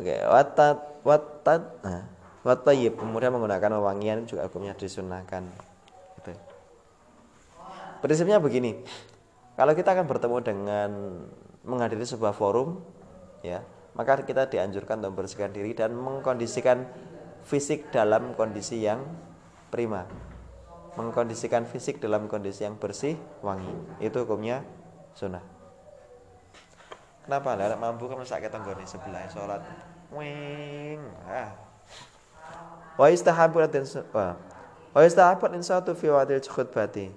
oke 0.00 0.16
watat 0.32 0.78
watat 1.04 1.62
nah 1.84 2.02
watayib 2.40 2.96
kemudian 2.96 3.30
menggunakan 3.36 3.76
wewangian 3.76 4.24
juga 4.24 4.48
hukumnya 4.48 4.72
disunahkan 4.72 5.44
gitu. 6.20 6.32
prinsipnya 8.00 8.40
begini 8.40 8.80
kalau 9.60 9.76
kita 9.76 9.92
akan 9.92 10.08
bertemu 10.08 10.36
dengan 10.40 10.90
menghadiri 11.62 12.08
sebuah 12.08 12.32
forum 12.32 12.80
ya 13.44 13.60
maka 13.92 14.24
kita 14.24 14.48
dianjurkan 14.48 15.04
untuk 15.04 15.20
membersihkan 15.20 15.52
diri 15.52 15.76
dan 15.76 15.92
mengkondisikan 15.92 16.88
fisik 17.44 17.92
dalam 17.92 18.32
kondisi 18.32 18.80
yang 18.80 19.04
prima 19.68 20.08
mengkondisikan 20.98 21.66
fisik 21.68 22.02
dalam 22.02 22.26
kondisi 22.26 22.66
yang 22.66 22.74
bersih, 22.78 23.14
wangi. 23.44 23.70
Itu 24.02 24.26
hukumnya 24.26 24.66
sunnah. 25.14 25.42
Kenapa? 27.24 27.56
Lah 27.56 27.76
mampu 27.76 28.08
kamu 28.08 28.24
sakit 28.24 28.50
tenggone 28.50 28.84
sebelah 28.84 29.24
sholat. 29.30 29.60
Wing. 30.10 31.00
Ah. 31.28 31.54
Wa 32.98 33.08
istahabu 33.12 33.62
dan 33.64 33.84
wa 34.90 35.00
istahabu 35.06 35.46
in 35.54 35.62
satu 35.62 35.94
fi 35.94 36.10
wadil 36.10 36.42
khutbati. 36.42 37.12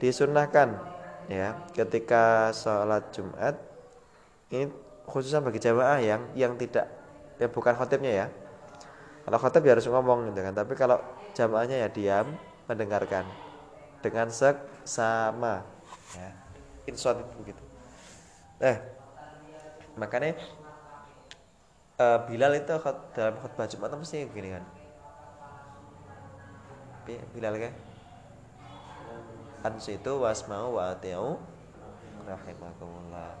Disunnahkan 0.00 0.76
ya 1.30 1.54
ketika 1.76 2.50
sholat 2.50 3.12
Jumat 3.14 3.54
ini 4.50 4.66
khususnya 5.06 5.38
bagi 5.38 5.62
jamaah 5.62 6.02
yang 6.02 6.22
yang 6.34 6.58
tidak 6.58 6.90
ya 7.38 7.46
bukan 7.46 7.76
khotibnya 7.76 8.12
ya. 8.12 8.26
Kalau 9.24 9.38
khotib 9.38 9.62
ya 9.62 9.78
harus 9.78 9.86
ngomong 9.86 10.32
gitu 10.32 10.40
kan. 10.42 10.56
Tapi 10.56 10.72
kalau 10.74 10.98
jamaahnya 11.36 11.86
ya 11.86 11.88
diam, 11.92 12.34
mendengarkan 12.70 13.26
dengan 13.98 14.30
seksama 14.30 15.66
ya 16.14 16.30
itu 16.86 16.96
begitu 17.42 17.62
eh 18.62 18.78
makanya 20.00 20.40
uh, 22.00 22.24
Bilal 22.24 22.56
itu 22.56 22.72
dalam 23.12 23.36
khutbah 23.36 23.68
Jumat 23.68 23.92
mesti 23.92 24.24
begini 24.24 24.56
kan? 24.56 24.64
Bilal 27.36 27.60
kan? 27.60 27.74
Ansitu 29.60 30.16
wasmau 30.24 30.80
wa 30.80 30.96
ati'u 30.96 31.36
rahimakumullah. 32.24 33.36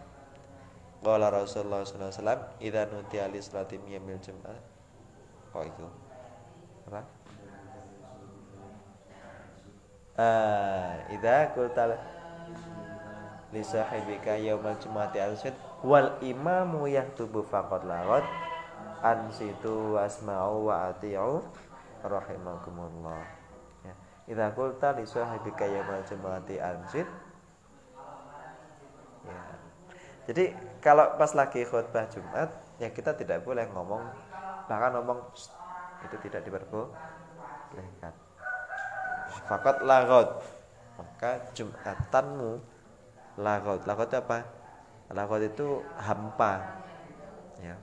Qala 1.00 1.32
Rasulullah 1.32 1.80
sallallahu 1.80 2.12
alaihi 2.12 2.20
wasallam 2.20 2.40
idza 2.60 2.82
nuti 2.92 3.16
ali 3.16 3.40
salati 3.40 3.80
yamil 3.88 4.20
jum'ah 4.20 4.58
oh 5.56 5.64
itu. 5.64 5.88
Apa? 6.92 7.00
Ida 11.08 11.56
qulta 11.56 11.96
li 13.48 13.62
sahibika 13.64 14.36
yaumal 14.36 14.76
jumati 14.76 15.24
ansit 15.24 15.56
wal 15.80 16.20
imamu 16.20 16.84
yahtubu 16.84 17.40
faqad 17.40 17.88
lawat 17.88 18.24
ansitu 19.00 19.96
wasma'u 19.96 20.68
wa 20.68 20.92
ati'u 20.92 21.40
rahimakumullah. 22.04 23.24
Ya. 23.84 23.94
Idza 24.28 24.52
qulta 24.52 24.92
li 24.96 25.04
sahibika 25.08 25.64
yaumal 25.64 26.04
jumati 26.04 26.60
ansit 26.60 27.08
ya. 29.24 29.40
Jadi 30.28 30.52
kalau 30.84 31.16
pas 31.16 31.32
lagi 31.32 31.64
khutbah 31.64 32.06
Jumat 32.12 32.52
ya 32.76 32.92
kita 32.92 33.16
tidak 33.16 33.40
boleh 33.44 33.64
ngomong 33.72 34.04
bahkan 34.68 34.94
ngomong 35.00 35.18
itu 36.04 36.16
tidak 36.28 36.44
diperbolehkan. 36.44 38.12
Fakat 39.48 39.80
lagot 39.82 40.44
maka 41.00 41.40
jumatanmu 41.56 42.60
lagot 43.40 43.80
lagot 43.88 44.12
apa 44.12 44.59
lagot 45.10 45.42
itu 45.42 45.82
hampa. 45.98 46.82
Ya. 47.58 47.76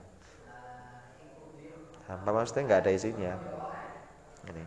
Hampa 2.08 2.30
maksudnya 2.32 2.62
nggak 2.64 2.80
ada 2.88 2.92
isinya. 2.92 3.32
Ini. 4.48 4.64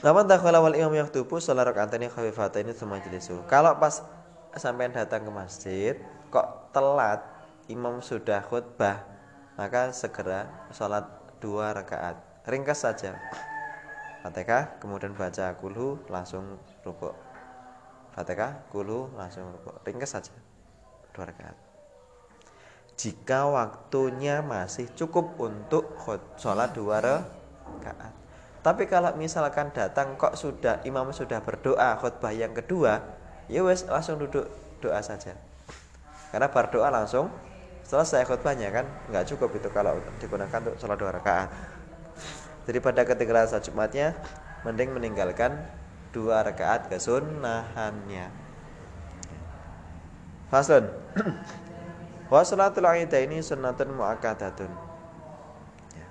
Namun 0.00 0.24
dakhala 0.24 0.64
wal 0.64 0.72
imam 0.72 0.96
yaktubu 0.96 1.36
salat 1.44 1.68
rakaat 1.68 1.92
ini 2.00 2.08
khafifataini 2.08 2.72
tsumma 2.72 2.96
jilisu. 3.04 3.44
Kalau 3.44 3.76
pas 3.76 4.00
sampai 4.56 4.88
datang 4.88 5.28
ke 5.28 5.32
masjid 5.32 5.94
kok 6.32 6.72
telat 6.72 7.20
imam 7.68 8.00
sudah 8.00 8.40
khutbah 8.40 9.04
maka 9.60 9.92
segera 9.92 10.48
sholat 10.72 11.04
dua 11.44 11.76
rakaat. 11.76 12.16
Ringkas 12.48 12.88
saja. 12.88 13.20
Fatihah 14.24 14.80
kemudian 14.80 15.12
baca 15.12 15.52
kulhu 15.60 16.00
langsung 16.08 16.56
rukuk 16.80 17.29
Fatihah 18.20 18.68
kulhu 18.68 19.08
langsung 19.16 19.48
rukuk 19.48 19.80
ringkas 19.88 20.12
saja. 20.12 20.28
Dua 21.16 21.24
rakaat. 21.24 21.56
Jika 23.00 23.48
waktunya 23.48 24.44
masih 24.44 24.92
cukup 24.92 25.40
untuk 25.40 25.96
sholat 26.36 26.76
dua 26.76 27.00
rakaat. 27.00 28.12
Tapi 28.60 28.84
kalau 28.84 29.16
misalkan 29.16 29.72
datang 29.72 30.20
kok 30.20 30.36
sudah 30.36 30.84
imam 30.84 31.08
sudah 31.16 31.40
berdoa 31.40 31.96
khutbah 31.96 32.28
yang 32.28 32.52
kedua 32.52 33.00
ya 33.48 33.64
wes 33.64 33.88
langsung 33.88 34.20
duduk 34.20 34.52
doa 34.84 35.00
saja. 35.00 35.32
Karena 36.28 36.52
berdoa 36.52 36.92
langsung 36.92 37.32
selesai 37.88 38.28
khutbahnya 38.28 38.68
kan 38.68 38.84
nggak 39.08 39.32
cukup 39.32 39.56
itu 39.56 39.72
kalau 39.72 39.96
digunakan 40.20 40.60
untuk 40.60 40.76
sholat 40.76 41.00
dua 41.00 41.16
rakaat. 41.16 41.48
Jadi 42.68 42.78
pada 42.84 43.08
ketika 43.08 43.48
saat 43.48 43.64
Jumatnya 43.64 44.12
mending 44.68 44.92
meninggalkan 44.92 45.79
dua 46.10 46.42
rakaat 46.42 46.90
kesunahannya 46.90 48.50
Faslun. 50.50 50.90
Wa 52.32 52.42
salatul 52.42 52.90
ini 52.90 53.38
sunnatun 53.38 53.94
muakkadatun. 53.94 54.70
Ya. 55.94 56.06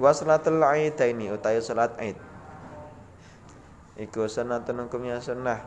Wa 0.00 0.12
salatul 0.16 0.60
ini 1.04 1.28
utawi 1.28 1.60
salat 1.60 1.92
Aid 2.00 2.16
Iku 4.00 4.24
sunnatun 4.24 4.88
hukumnya 4.88 5.20
sunnah. 5.20 5.60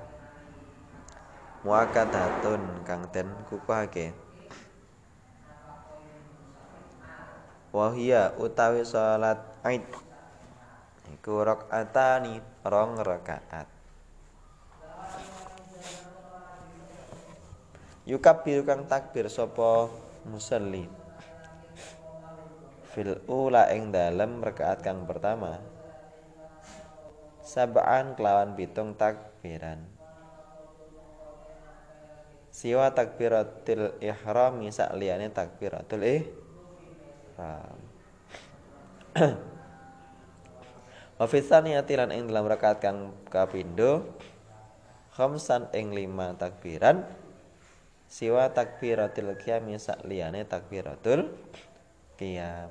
Muakadatun 1.61 2.61
kang 2.85 3.09
den 3.09 3.29
kukuhake 3.49 4.13
wahia 7.73 8.31
utawi 8.37 8.85
salat 8.85 9.41
Aid 9.65 9.81
iku 11.13 11.45
rakaatani 11.45 12.41
rong 12.65 13.01
rakaat. 13.01 13.67
Biru 18.05 18.61
kang 18.61 18.85
takbir 18.85 19.25
sapa 19.29 19.89
musalli. 20.29 20.85
Fil 22.93 23.17
ula 23.25 23.73
ing 23.73 23.89
dalem 23.89 24.45
rakaat 24.45 24.85
kang 24.85 25.09
pertama. 25.09 25.57
Sab'an 27.45 28.13
kelawan 28.13 28.53
pitung 28.53 28.93
takbiran. 28.93 29.81
Siwa 32.53 32.93
takbiratul 32.93 33.99
ihram 33.99 34.63
sak 34.71 34.95
liyane 34.95 35.27
takbiratul 35.33 36.05
ihram 36.05 37.77
Wa 41.15 41.31
tsaniyati 41.31 41.95
lan 41.95 42.11
ing 42.11 42.27
dalam 42.27 42.43
rakaat 42.43 42.83
kang 42.83 43.15
kapindo 43.31 44.03
khamsan 45.15 45.71
ing 45.71 45.95
lima 45.95 46.35
takbiran 46.35 47.07
siwa 48.11 48.51
takbiratul 48.51 49.31
qiyam 49.39 49.71
sak 49.79 50.03
liyane 50.03 50.43
takbiratul 50.43 51.31
qiyam. 52.19 52.67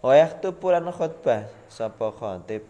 Wa 0.00 0.14
yaktubu 0.16 0.70
lan 0.70 0.86
khutbah 0.88 1.44
sapa 1.68 2.08
khatib 2.14 2.64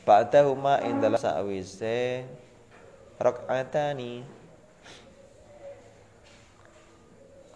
Ba'dahuma 0.00 0.80
indala 0.88 1.20
sa'wise 1.20 2.24
Rok'atani 3.20 4.24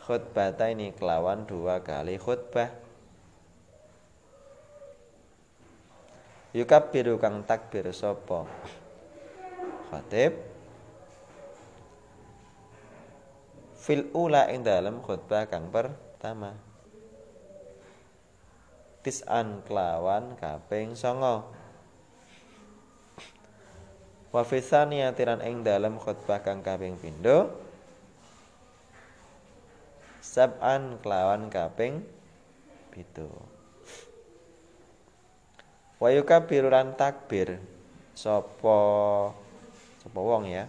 Khutbata 0.05 0.69
ini 0.69 0.93
kelawan 0.93 1.49
dua 1.49 1.81
kali 1.81 2.21
khutbah. 2.21 2.69
Yukabiru 6.53 7.17
kang 7.17 7.41
takbir 7.49 7.89
sopo? 7.97 8.45
Khatib. 9.89 10.37
Fil 13.81 14.13
ula 14.13 14.53
ing 14.53 14.61
dalam 14.61 15.01
khutbah 15.01 15.49
kang 15.49 15.73
pertama. 15.73 16.53
Tis'an 19.01 19.65
kelawan 19.65 20.37
kaping 20.37 20.93
songo. 21.01 21.49
Wa 24.37 24.45
tiran 25.17 25.41
ing 25.41 25.65
dalam 25.65 25.97
khutbah 25.97 26.45
kang 26.45 26.61
kaping 26.61 27.01
pindho 27.01 27.64
sab'an 30.35 30.99
kelawan 30.99 31.47
kaping 31.47 32.03
pitu. 32.91 33.31
Wa 36.03 36.11
yukabiruran 36.11 36.99
takbir 36.99 37.63
sapa 38.19 38.79
sapa 40.03 40.19
wong 40.19 40.51
ya. 40.51 40.67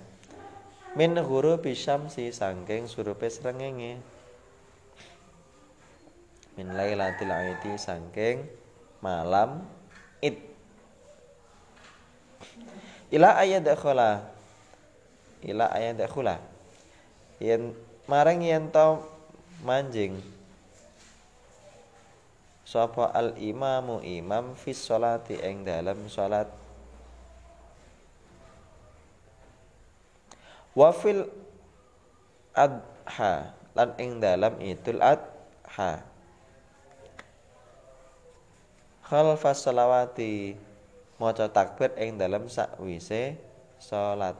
Min 0.94 1.18
huru 1.18 1.58
bisyamsi 1.58 2.30
sangking 2.30 2.86
surupe 2.86 3.26
srengenge. 3.26 3.98
Min 6.56 6.70
lailatul 6.78 7.34
aidi 7.34 7.74
sangking 7.82 8.46
malam 9.02 9.66
id 10.22 10.40
ila 13.12 13.36
ayat 13.42 13.66
dakhala 13.66 14.30
ila 15.44 15.68
ayat 15.74 16.00
dakhala 16.00 16.40
yen 17.44 17.76
marang 18.08 18.40
yen 18.40 18.72
to 18.72 19.15
manjing 19.66 20.22
sapa 22.62 23.10
al 23.10 23.34
imamu 23.42 24.06
imam 24.06 24.54
fi 24.54 24.78
sholati 24.78 25.42
ing 25.42 25.66
dalam 25.66 26.06
salat 26.06 26.46
wa 30.78 30.90
fil 30.94 31.26
adha 32.54 33.56
lan 33.76 33.90
ing 34.00 34.24
dalam 34.24 34.56
idul 34.64 35.04
adha. 35.04 36.04
Khalfa 39.06 39.54
salawati 39.54 40.58
maca 41.22 41.46
takbir 41.46 41.94
ing 42.02 42.18
dalam 42.18 42.50
sakwise 42.50 43.38
salat 43.78 44.34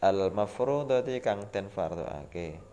al 0.00 0.32
mafrudati 0.32 1.20
kang 1.20 1.44
den 1.52 1.68
fardhuake 1.68 2.69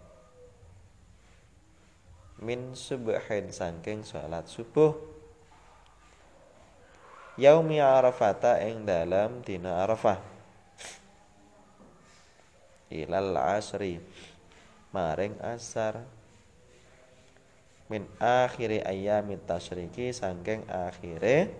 min 2.42 2.78
subuhin 2.78 3.50
saking 3.50 4.06
salat 4.06 4.46
subuh. 4.46 4.94
Yaumi 7.38 7.78
arafata 7.78 8.58
ing 8.66 8.86
dalam 8.86 9.46
dina 9.46 9.86
arafah. 9.86 10.18
Ilal 12.90 13.38
asri 13.38 14.02
maring 14.90 15.38
asar. 15.42 16.02
Min 17.88 18.10
akhiri 18.20 18.84
ayami 18.84 19.38
tasriki 19.40 20.12
saking 20.12 20.66
akhire 20.68 21.54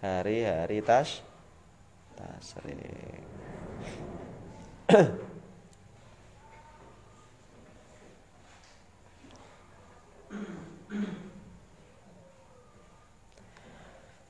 hari-hari 0.00 0.80
tas 0.80 1.20
tasrik. 2.16 3.22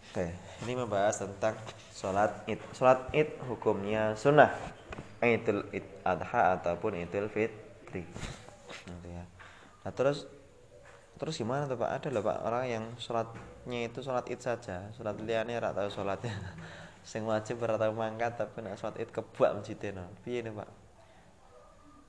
Oke, 0.09 0.33
ini 0.65 0.73
membahas 0.73 1.21
tentang 1.21 1.55
sholat 1.93 2.33
id. 2.49 2.57
Sholat 2.73 3.13
id 3.13 3.29
hukumnya 3.45 4.17
sunnah. 4.17 4.51
Idul 5.21 5.69
id 5.75 5.85
adha 6.01 6.57
ataupun 6.57 6.97
idul 6.97 7.29
fitri. 7.29 8.09
Ya. 9.05 9.29
Nah 9.85 9.93
terus 9.93 10.25
terus 11.21 11.37
gimana 11.37 11.69
tuh 11.69 11.77
pak? 11.77 12.01
Ada 12.01 12.09
loh 12.09 12.25
pak 12.25 12.39
orang 12.41 12.65
yang 12.67 12.85
sholat 12.97 13.29
nya 13.69 13.85
itu 13.85 14.01
sholat 14.01 14.25
id 14.33 14.41
saja 14.41 14.89
sholat 14.97 15.21
liane 15.21 15.53
rak 15.61 15.77
tahu 15.77 15.93
sholatnya 15.93 16.33
sing 17.11 17.29
wajib 17.29 17.61
ora 17.61 17.77
tau 17.77 17.93
mangkat 17.93 18.41
tapi 18.41 18.65
nak 18.65 18.81
sholat 18.81 18.97
id 18.97 19.13
kebak 19.13 19.61
masjidnya 19.61 20.09
piye 20.25 20.41
nih 20.41 20.57
pak 20.57 20.69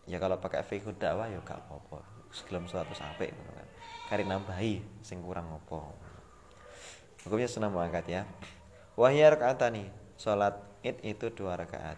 ya 0.08 0.18
kalau 0.24 0.40
pakai 0.40 0.64
fikih 0.64 0.96
dakwah 0.96 1.28
ya 1.28 1.44
gak 1.44 1.60
apa-apa 1.68 2.00
sebelum 2.32 2.66
suatu 2.66 2.96
sampai 2.96 3.28
gitu 3.30 3.52
kan 3.52 3.68
kari 4.08 4.24
nambahi 4.24 4.80
sing 5.04 5.20
kurang 5.20 5.52
apa 5.52 6.09
hukumnya 7.26 7.50
sunnah 7.50 7.72
muakkad 7.72 8.06
ya. 8.08 8.22
Wahya 9.00 9.36
nih 9.72 9.88
salat 10.20 10.60
id 10.84 11.00
itu 11.04 11.32
dua 11.32 11.56
rakaat. 11.56 11.96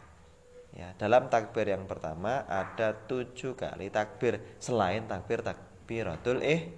Ya 0.71 0.95
dalam 0.95 1.27
takbir 1.27 1.67
yang 1.67 1.83
pertama 1.89 2.45
ada 2.47 2.93
tujuh 2.95 3.57
kali 3.57 3.89
takbir. 3.89 4.39
Selain 4.61 5.03
takbir 5.05 5.41
takbiratul 5.41 6.39
eh 6.45 6.71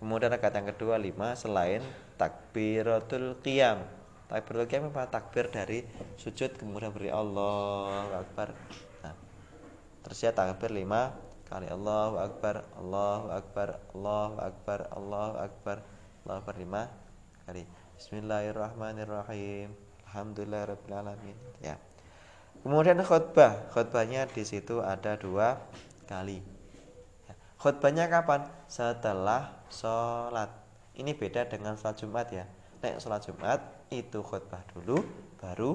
kemudian 0.00 0.32
rakaat 0.32 0.56
yang 0.56 0.68
kedua 0.72 0.96
lima 0.96 1.38
selain 1.38 1.82
takbiratul 2.18 3.38
qiyam. 3.40 3.84
Takbiratul 4.26 4.68
qiyam 4.70 4.84
apa? 4.90 5.08
Takbir 5.10 5.50
dari 5.50 5.86
sujud 6.18 6.54
kemudian 6.58 6.92
beri 6.94 7.10
Allah 7.10 8.20
akbar. 8.22 8.54
Terus 10.00 10.18
ya 10.24 10.32
takbir 10.32 10.72
lima 10.72 11.12
kali 11.50 11.66
Allahu 11.66 12.22
Akbar, 12.22 12.62
Allahu 12.78 13.26
Akbar, 13.34 13.68
Allahu 13.90 14.34
Akbar, 14.38 14.78
Allahu 14.94 15.34
Akbar, 15.42 15.76
Allahu 16.22 16.38
Akbar 16.46 16.56
lima 16.56 16.82
kali. 17.50 17.66
Bismillahirrahmanirrahim. 17.98 19.74
Alhamdulillahirabbil 20.06 20.94
alamin. 20.94 21.34
Ya. 21.58 21.82
Kemudian 22.62 23.02
khutbah, 23.02 23.66
khutbahnya 23.74 24.30
di 24.30 24.46
situ 24.46 24.78
ada 24.78 25.18
dua 25.18 25.58
kali. 26.06 26.46
Ya. 27.26 27.34
Khutbahnya 27.58 28.06
kapan? 28.06 28.46
Setelah 28.70 29.66
sholat. 29.66 30.46
Ini 30.94 31.10
beda 31.18 31.50
dengan 31.50 31.74
sholat 31.74 31.98
Jumat 31.98 32.30
ya. 32.30 32.46
Nek 32.86 33.02
sholat 33.02 33.26
Jumat 33.26 33.58
itu 33.90 34.22
khutbah 34.22 34.62
dulu, 34.70 35.02
baru 35.42 35.74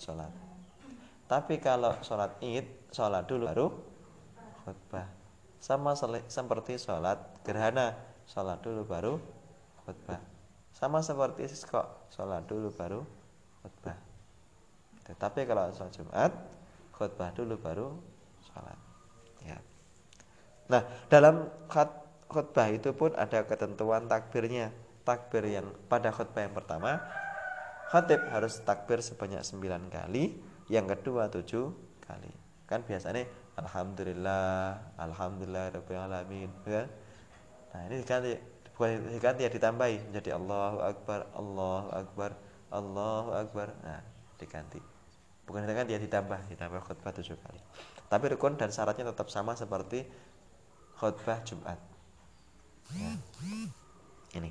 sholat. 0.00 0.32
Tapi 1.28 1.60
kalau 1.60 1.92
sholat 2.00 2.40
id 2.40 2.64
sholat 2.88 3.28
dulu 3.28 3.44
baru 3.52 3.66
khutbah 4.64 5.12
sama 5.60 5.92
seperti 5.92 6.80
sholat 6.80 7.20
gerhana 7.44 8.00
sholat 8.24 8.58
dulu 8.64 8.82
baru 8.88 9.20
khutbah 9.84 10.29
sama 10.80 11.04
seperti 11.04 11.44
kok 11.68 12.08
sholat 12.08 12.48
dulu 12.48 12.72
baru 12.72 13.04
khutbah. 13.60 14.00
Tetapi 15.04 15.44
kalau 15.44 15.68
sholat 15.76 15.92
Jumat 15.92 16.32
khutbah 16.96 17.28
dulu 17.36 17.60
baru 17.60 17.92
sholat. 18.48 18.80
Ya. 19.44 19.60
Nah 20.72 20.82
dalam 21.12 21.52
khutbah 22.32 22.72
itu 22.72 22.96
pun 22.96 23.12
ada 23.12 23.44
ketentuan 23.44 24.08
takbirnya. 24.08 24.72
Takbir 25.00 25.48
yang 25.48 25.68
pada 25.88 26.12
khutbah 26.12 26.44
yang 26.44 26.52
pertama 26.52 27.00
khatib 27.88 28.20
harus 28.30 28.60
takbir 28.62 29.00
sebanyak 29.00 29.40
9 29.42 29.88
kali 29.88 30.38
yang 30.68 30.84
kedua 30.86 31.32
tujuh 31.32 31.72
kali. 32.04 32.30
Kan 32.68 32.84
biasanya 32.84 33.26
alhamdulillah 33.58 34.78
alhamdulillah 35.00 35.72
rabbil 35.72 36.00
alamin 36.04 36.52
ya. 36.68 36.84
Nah 37.72 37.80
ini 37.88 37.96
diganti 38.04 38.32
diganti 38.88 39.44
ya 39.44 39.50
ditambahi. 39.52 40.14
Jadi 40.14 40.30
Allahu 40.32 40.78
akbar 40.80 41.20
Allahu 41.36 41.88
akbar 41.92 42.30
Allahu 42.72 43.30
akbar. 43.36 43.68
Nah 43.84 44.00
diganti. 44.40 44.80
Bukan 45.44 45.66
diganti 45.66 45.92
ya 45.92 46.00
ditambah. 46.00 46.40
Ditambah 46.54 46.80
khutbah 46.86 47.12
tujuh 47.12 47.36
kali. 47.36 47.60
Tapi 48.08 48.24
rukun 48.32 48.56
dan 48.56 48.72
syaratnya 48.72 49.10
tetap 49.12 49.28
sama 49.28 49.52
seperti 49.58 50.06
khutbah 50.96 51.42
Jumat. 51.44 51.78
Ya. 52.90 53.14
ini. 54.34 54.50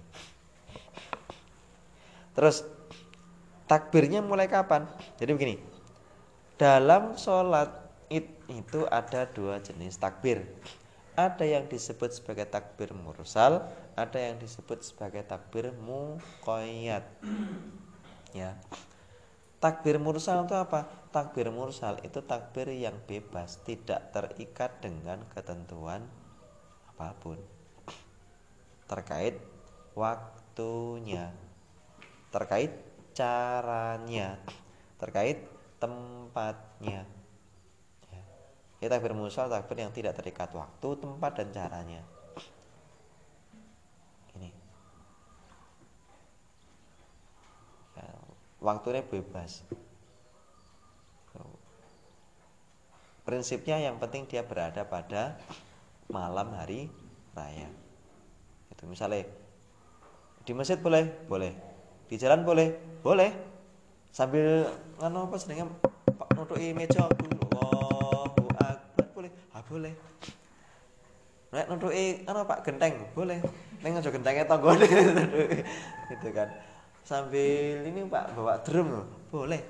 Terus 2.32 2.64
takbirnya 3.68 4.24
mulai 4.24 4.48
kapan? 4.48 4.88
Jadi 5.20 5.32
begini. 5.36 5.56
Dalam 6.56 7.16
sholat 7.20 7.72
id 8.12 8.28
itu 8.52 8.84
ada 8.88 9.28
dua 9.28 9.60
jenis 9.60 10.00
takbir. 10.00 10.44
Ada 11.20 11.44
yang 11.44 11.68
disebut 11.68 12.16
sebagai 12.16 12.48
takbir 12.48 12.96
mursal, 12.96 13.68
ada 14.00 14.16
yang 14.16 14.40
disebut 14.40 14.80
sebagai 14.80 15.28
takbir 15.28 15.76
muqayyad. 15.76 17.04
Ya. 18.32 18.56
Takbir 19.60 20.00
mursal 20.00 20.48
itu 20.48 20.56
apa? 20.56 20.88
Takbir 21.12 21.52
mursal 21.52 22.00
itu 22.08 22.24
takbir 22.24 22.72
yang 22.72 22.96
bebas, 23.04 23.60
tidak 23.68 24.16
terikat 24.16 24.72
dengan 24.80 25.20
ketentuan 25.36 26.08
apa 26.96 27.12
pun. 27.20 27.36
Terkait 28.88 29.36
waktunya, 30.00 31.36
terkait 32.32 32.72
caranya, 33.12 34.40
terkait 34.96 35.44
tempatnya. 35.84 37.04
Ya 38.80 38.88
takbir 38.88 39.12
mursal 39.12 39.52
takbir 39.52 39.84
yang 39.84 39.92
tidak 39.92 40.16
terikat 40.16 40.56
waktu, 40.56 40.88
tempat 41.04 41.32
dan 41.36 41.52
caranya. 41.52 42.02
Ini. 44.40 44.56
Ya, 48.00 48.08
waktunya 48.60 49.04
bebas. 49.04 49.64
Prinsipnya 53.24 53.78
yang 53.78 54.02
penting 54.02 54.26
dia 54.26 54.42
berada 54.42 54.82
pada 54.88 55.38
malam 56.10 56.50
hari 56.58 56.90
raya. 57.38 57.70
Itu 58.74 58.90
misalnya 58.90 59.28
di 60.44 60.52
masjid 60.58 60.82
boleh, 60.82 61.06
boleh. 61.30 61.54
Di 62.10 62.18
jalan 62.18 62.42
boleh, 62.42 62.74
boleh. 63.06 63.30
Sambil 64.10 64.66
ngano 64.98 65.30
apa 65.30 65.38
senengnya 65.38 65.70
nutuki 66.34 66.74
meja 66.74 67.06
boleh 69.70 69.94
Nek 71.50 71.66
nuntuki 71.66 72.26
ana 72.30 72.46
Pak 72.46 72.62
genteng, 72.62 73.10
boleh. 73.18 73.42
Ning 73.82 73.98
aja 73.98 74.10
gentenge 74.14 74.46
tanggane 74.46 74.86
gitu 76.14 76.30
kan. 76.30 76.50
Sambil 77.04 77.86
ini 77.86 78.06
Pak 78.06 78.34
bawa 78.38 78.62
drum 78.62 78.88
loh, 78.90 79.08
boleh. 79.34 79.62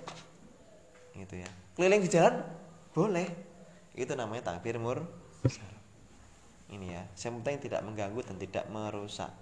Gitu 1.15 1.39
ya. 1.39 1.50
Keliling 1.76 2.02
di 2.04 2.10
jalan 2.12 2.44
boleh. 2.92 3.28
Itu 3.96 4.13
namanya 4.15 4.54
takbir 4.54 4.80
mur. 4.80 5.04
Ini 6.70 6.86
ya, 6.86 7.04
yang 7.26 7.42
penting 7.42 7.65
tidak 7.65 7.82
mengganggu 7.82 8.22
dan 8.22 8.38
tidak 8.38 8.70
merusak. 8.70 9.34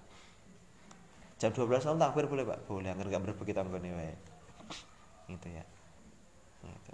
Jam 1.37 1.51
12 1.51 1.85
malam 1.85 1.99
takbir 1.99 2.25
boleh 2.25 2.47
Pak? 2.47 2.59
Boleh, 2.65 2.89
agar 2.89 3.05
enggak 3.05 3.23
berbagi 3.27 3.53
tanggane 3.53 3.91
wae. 3.93 4.15
Gitu 5.27 5.47
ya. 5.51 5.63
Gitu. 6.63 6.93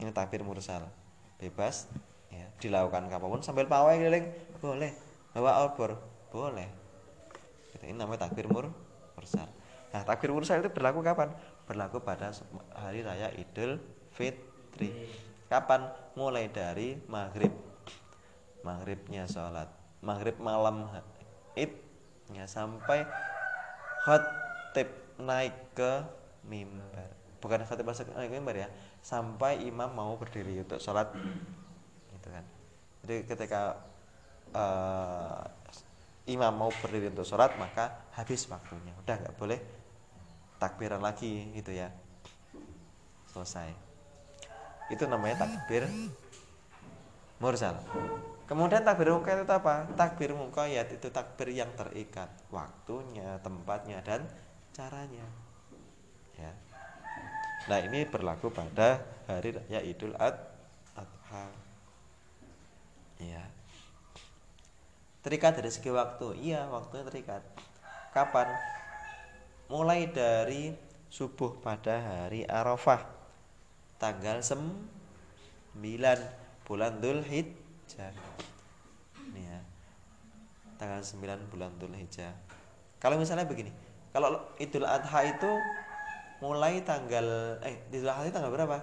Ini 0.00 0.10
takbir 0.16 0.40
mursal 0.40 0.88
bebas 1.40 1.88
ya, 2.28 2.46
dilakukan 2.60 3.08
kapan 3.08 3.28
pun 3.32 3.40
sambil 3.40 3.64
pawai 3.64 3.96
keliling 3.96 4.28
boleh 4.60 4.92
bawa 5.32 5.64
obor 5.64 5.96
boleh 6.28 6.68
gitu. 7.80 7.88
ini 7.88 7.96
namanya 7.96 8.28
takbir 8.28 8.44
mur 8.44 8.68
mursal. 9.16 9.48
Nah 9.90 10.02
takbir 10.04 10.30
mursal 10.30 10.60
itu 10.60 10.68
berlaku 10.68 11.00
kapan? 11.00 11.32
Berlaku 11.64 12.04
pada 12.04 12.30
hari 12.76 13.00
raya 13.00 13.32
idul 13.32 13.80
fitri. 14.12 14.92
Kapan? 15.48 15.88
Mulai 16.14 16.52
dari 16.52 17.00
maghrib. 17.08 17.50
Maghribnya 18.60 19.24
sholat. 19.24 19.72
Maghrib 20.04 20.36
malam 20.38 20.86
idnya 21.56 22.44
sampai 22.44 23.08
khotib 24.04 24.88
naik 25.18 25.56
ke 25.72 26.04
mimbar. 26.44 27.10
Bukan 27.40 27.64
khotib 27.64 27.88
naik 27.88 28.30
ke 28.30 28.36
mimbar 28.36 28.56
ya. 28.56 28.68
Sampai 29.00 29.64
imam 29.64 29.90
mau 29.90 30.14
berdiri 30.20 30.60
untuk 30.62 30.78
sholat. 30.78 31.10
Gitu 32.14 32.28
kan. 32.28 32.44
Jadi 33.02 33.16
ketika 33.26 33.80
uh, 34.54 35.40
imam 36.30 36.54
mau 36.54 36.70
berdiri 36.70 37.10
untuk 37.10 37.26
sholat 37.26 37.54
maka 37.58 38.06
habis 38.14 38.46
waktunya. 38.46 38.94
Udah 39.02 39.16
nggak 39.18 39.36
boleh 39.36 39.58
takbiran 40.62 41.02
lagi 41.02 41.50
gitu 41.56 41.74
ya. 41.74 41.90
Selesai. 43.30 43.74
Itu 44.90 45.06
namanya 45.06 45.46
takbir 45.46 45.86
mursal. 47.40 47.78
Kemudian 48.50 48.82
takbir 48.82 49.14
muqayyad 49.14 49.46
itu 49.46 49.54
apa? 49.54 49.86
Takbir 49.94 50.34
muqayyad 50.34 50.90
itu 50.90 51.06
takbir 51.10 51.54
yang 51.54 51.70
terikat 51.78 52.26
waktunya 52.50 53.38
tempatnya 53.46 54.02
dan 54.02 54.26
caranya. 54.74 55.26
Ya. 56.34 56.52
Nah 57.70 57.78
ini 57.86 58.06
berlaku 58.08 58.50
pada 58.50 59.06
hari 59.30 59.54
raya 59.54 59.80
Idul 59.86 60.18
Adha. 60.18 61.46
Ya. 63.22 63.44
Terikat 65.20 65.60
dari 65.60 65.68
segi 65.68 65.92
waktu, 65.92 66.32
iya 66.40 66.64
waktunya 66.72 67.04
terikat. 67.04 67.44
Kapan? 68.16 68.48
Mulai 69.68 70.08
dari 70.08 70.72
subuh 71.12 71.60
pada 71.60 72.00
hari 72.00 72.48
Arafah, 72.48 73.04
tanggal 74.00 74.40
9 74.40 75.76
bulan 76.64 76.92
Dhul 76.98 77.20
Hijjah. 77.22 78.16
Ini 79.30 79.42
ya. 79.44 79.60
Tanggal 80.80 81.04
9 81.04 81.52
bulan 81.52 81.70
Dhul 81.76 81.94
Hijjah. 81.94 82.32
Kalau 82.96 83.20
misalnya 83.20 83.44
begini, 83.44 83.70
kalau 84.10 84.42
Idul 84.58 84.88
Adha 84.88 85.22
itu 85.22 85.50
mulai 86.40 86.80
tanggal 86.80 87.60
eh 87.60 87.84
di 87.92 88.00
Zulhijjah 88.00 88.32
tanggal 88.32 88.50
berapa? 88.50 88.80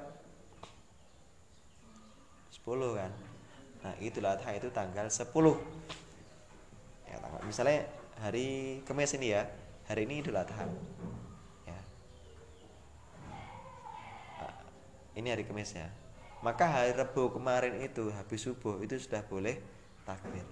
kan 2.94 3.12
nah 3.82 3.94
Idul 3.98 4.28
Adha 4.28 4.52
itu 4.54 4.70
tanggal 4.70 5.08
10 5.08 5.26
ya 5.26 5.32
tanggal 5.34 5.52
misalnya 7.48 7.88
hari 8.20 8.80
Kamis 8.84 9.16
ini 9.16 9.32
ya 9.32 9.48
hari 9.88 10.04
ini 10.04 10.20
Idul 10.20 10.36
Adha. 10.36 10.68
Ya. 11.64 11.80
Ah, 14.44 14.60
ini 15.16 15.32
hari 15.32 15.48
Kamis 15.48 15.72
ya. 15.72 15.88
Maka 16.44 16.68
hari 16.68 16.92
Rabu 16.94 17.32
kemarin 17.32 17.80
itu 17.82 18.12
habis 18.14 18.44
subuh 18.44 18.84
itu 18.84 19.00
sudah 19.00 19.24
boleh 19.26 19.58
takbir. 20.04 20.44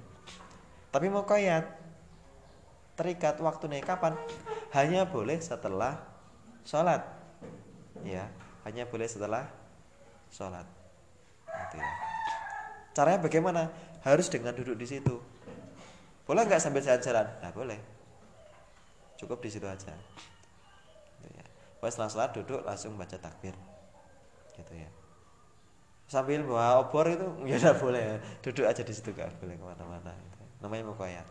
Tapi 0.89 1.11
mau 1.11 1.27
koyat 1.27 1.67
terikat 2.95 3.37
waktunya 3.43 3.83
kapan? 3.83 4.15
Hanya 4.71 5.03
boleh 5.03 5.37
setelah 5.43 5.99
sholat. 6.63 7.03
Ya 8.07 8.31
hanya 8.65 8.89
boleh 8.89 9.05
setelah 9.05 9.45
sholat. 10.33 10.65
Gitu 11.45 11.75
ya. 11.77 11.91
caranya 12.97 13.19
bagaimana? 13.21 13.61
Harus 14.01 14.29
dengan 14.29 14.53
duduk 14.53 14.77
di 14.77 14.87
situ 14.89 15.17
boleh 16.25 16.41
nggak 16.49 16.61
sambil 16.61 16.81
jalan-jalan? 16.81 17.25
Nah 17.39 17.53
boleh. 17.53 17.79
Cukup 19.15 19.39
di 19.39 19.49
situ 19.53 19.65
aja. 19.69 19.93
Gitu 21.21 21.29
ya. 21.29 21.45
Pas 21.77 21.93
setelah 21.93 22.09
sholat 22.09 22.31
duduk 22.33 22.65
langsung 22.65 22.97
baca 22.97 23.15
takbir. 23.15 23.53
Gitu 24.57 24.73
ya. 24.73 24.89
Sambil 26.05 26.41
bawa 26.45 26.81
obor 26.81 27.05
itu 27.09 27.25
ya 27.49 27.61
udah 27.61 27.75
boleh. 27.77 28.05
Duduk 28.41 28.65
aja 28.65 28.81
di 28.81 28.93
situ 28.93 29.13
gak 29.13 29.37
boleh 29.37 29.55
ke 29.57 29.65
mana-mana 29.65 30.11
gitu. 30.17 30.43
namanya 30.65 30.83
mukoyat. 30.89 31.27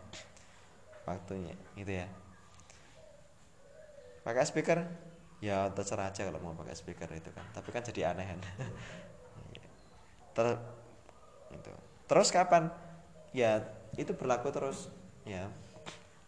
Waktunya 1.03 1.53
gitu 1.75 1.91
ya. 1.91 2.07
Pakai 4.25 4.47
speaker? 4.47 4.79
Ya 5.43 5.69
terserah 5.75 6.09
aja 6.09 6.25
kalau 6.25 6.39
mau 6.41 6.55
pakai 6.55 6.73
speaker 6.73 7.11
itu 7.13 7.29
kan. 7.35 7.45
Tapi 7.51 7.69
kan 7.69 7.83
jadi 7.83 8.15
aneh 8.15 8.25
kan. 8.25 8.39
Ter, 10.35 10.51
itu. 11.55 11.71
terus 12.11 12.27
kapan? 12.27 12.67
Ya 13.31 13.63
itu 13.95 14.11
berlaku 14.15 14.51
terus 14.51 14.91
ya. 15.23 15.47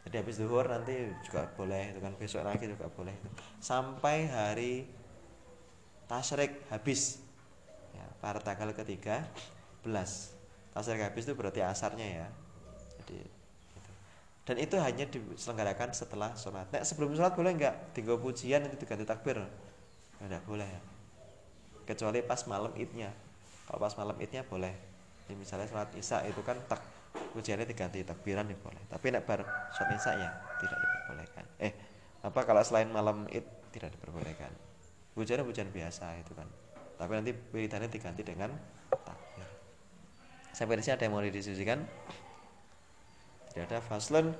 Jadi 0.08 0.15
habis 0.23 0.39
duhur 0.39 0.63
nanti 0.71 1.12
juga 1.27 1.51
boleh 1.60 1.91
itu 1.91 1.99
kan 1.99 2.15
besok 2.15 2.47
lagi 2.47 2.63
juga 2.63 2.88
boleh 2.88 3.12
itu. 3.12 3.30
Sampai 3.60 4.32
hari 4.32 4.88
tasyrik 6.08 6.63
habis. 6.71 7.19
Ya, 7.91 8.08
pada 8.23 8.39
tanggal 8.39 8.71
ketiga 8.71 9.27
belas. 9.84 10.32
Tasyrik 10.71 11.12
habis 11.12 11.27
itu 11.27 11.36
berarti 11.36 11.60
asarnya 11.60 12.08
ya. 12.08 12.27
Jadi 13.03 13.19
itu. 13.75 13.91
dan 14.47 14.56
itu 14.63 14.75
hanya 14.80 15.06
diselenggarakan 15.12 15.91
setelah 15.91 16.32
sholat. 16.39 16.71
Nah, 16.71 16.88
sebelum 16.88 17.12
sholat 17.12 17.36
boleh 17.36 17.51
nggak? 17.60 17.91
Tinggal 17.91 18.15
pujian 18.15 18.63
itu 18.63 18.80
diganti 18.80 19.03
takbir? 19.03 19.43
Nggak 20.23 20.43
boleh. 20.47 20.67
Ya 20.71 20.82
kecuali 21.88 22.19
pas 22.19 22.43
malam 22.45 22.75
idnya. 22.75 23.15
Kalau 23.65 23.80
pas 23.80 23.95
malam 23.95 24.19
idnya 24.19 24.43
boleh. 24.43 24.75
Jadi 25.25 25.34
misalnya 25.39 25.67
sholat 25.71 25.89
isya 25.95 26.27
itu 26.27 26.43
kan 26.43 26.60
tak 26.67 26.84
pujiannya 27.36 27.65
diganti 27.69 28.01
takbiran 28.01 28.49
ya 28.49 28.58
boleh 28.58 28.84
tapi 28.89 29.13
nak 29.13 29.23
bar 29.30 29.45
sholat 29.73 29.93
isya 29.93 30.12
ya 30.17 30.30
tidak 30.58 30.77
diperbolehkan. 30.82 31.45
Eh 31.62 31.73
apa 32.25 32.39
kalau 32.43 32.62
selain 32.65 32.89
malam 32.89 33.30
id 33.30 33.45
tidak 33.71 33.93
diperbolehkan? 33.93 34.49
Pujiannya 35.13 35.45
pujian 35.45 35.69
biasa 35.69 36.17
itu 36.21 36.34
kan. 36.34 36.49
Tapi 36.97 37.12
nanti 37.13 37.32
wiridannya 37.53 37.89
diganti 37.89 38.25
dengan 38.25 38.49
takbir. 38.89 39.47
Sampai 40.53 40.82
di 40.82 40.89
ada 40.89 41.03
yang 41.06 41.13
mau 41.13 41.21
didiskusikan? 41.21 41.86
Tidak 43.53 43.65
ada. 43.69 43.77
Faslun 43.82 44.34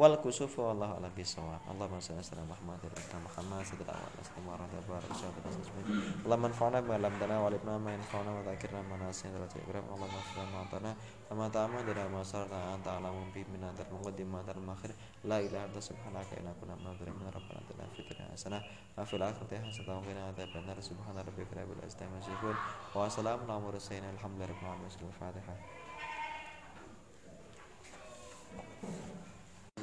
wal 0.00 0.16
kusufu 0.24 0.64
wallahu 0.64 0.96
a'lam 0.96 1.12
bisawab 1.12 1.60
Allahumma 1.68 2.00
shalli 2.00 2.24
ala 2.32 2.48
Muhammad 2.48 2.80
wa 2.80 2.88
ala 2.96 3.20
Muhammad 3.28 3.60
sallallahu 3.60 3.92
alaihi 3.92 4.24
wasallam 4.24 4.46
wa 4.48 4.56
rahmatullahi 4.56 4.88
wa 4.88 5.04
barakatuh 5.04 6.24
Allahumma 6.24 6.48
anfa'na 6.48 6.78
bima 6.80 6.94
'allamtana 6.96 7.34
wa 7.36 7.44
'allimna 7.52 7.74
ma 7.76 7.90
yanfa'una 7.92 8.30
wa 8.32 8.40
dzakirna 8.40 8.80
ma 8.88 8.96
nasina 9.04 9.36
wa 9.36 9.44
takram 9.52 9.84
Allahumma 9.92 10.24
salli 10.32 10.48
ma 10.48 10.60
atana 10.64 10.90
kama 11.28 11.44
ta'ama 11.52 11.78
dana 11.84 12.04
ma 12.08 12.20
sarna 12.24 12.58
anta 12.72 12.90
alamu 12.96 13.20
bi 13.36 13.44
min 13.52 13.60
antar 13.68 13.86
muqaddim 13.92 14.28
ma 14.32 14.40
antar 14.40 14.56
makhir 14.64 14.90
la 15.28 15.36
ilaha 15.44 15.68
illa 15.68 15.80
subhanaka 15.84 16.40
inna 16.40 16.52
kunna 16.56 16.74
min 16.80 17.28
rabbana 17.28 17.60
atina 17.60 17.84
fid 17.92 18.08
dunya 18.08 18.24
hasanah 18.32 18.64
wa 18.96 19.04
fil 19.04 19.20
akhirati 19.20 19.60
hasanah 19.60 20.00
wa 20.00 20.04
qina 20.08 20.22
adzaban 20.32 20.64
nar 20.72 20.80
subhana 20.80 21.20
rabbika 21.20 21.52
rabbil 21.52 21.84
izzati 21.84 22.08
amma 22.08 22.16
yasifun 22.16 22.56
wa 22.96 23.12
salamun 23.12 23.44
ala 23.44 23.60
mursalin 23.60 24.08
alhamdulillahi 24.16 24.56
rabbil 24.56 24.72
alamin 24.72 24.88
al-fatihah 24.88 25.60